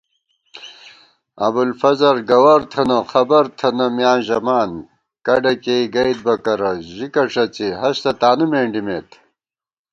ابُوالفضل 1.45 2.17
گوَر 2.29 2.61
تھنہ، 2.71 2.97
خبرتھنہ 3.11 3.87
میاں 3.95 4.19
ژَمان 4.27 4.71
* 4.99 5.25
کڈہ 5.25 5.53
کېئی 5.63 5.85
گَئیت 5.93 6.19
بہ 6.25 6.35
کرہ 6.43 6.71
ژِکہ 6.95 7.23
ݭڅی 7.31 7.67
ہستہ 7.79 8.11
تانو 8.19 8.45
مېنڈِمېت 8.51 9.09